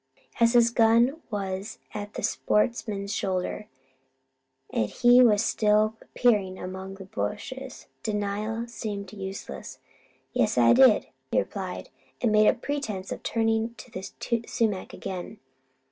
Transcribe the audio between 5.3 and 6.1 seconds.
still